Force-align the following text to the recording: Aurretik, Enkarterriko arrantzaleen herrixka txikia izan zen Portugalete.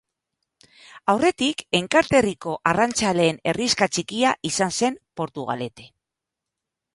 Aurretik, 1.11 1.59
Enkarterriko 1.79 2.55
arrantzaleen 2.71 3.37
herrixka 3.53 3.89
txikia 3.97 4.33
izan 4.51 4.75
zen 4.81 4.99
Portugalete. 5.23 5.89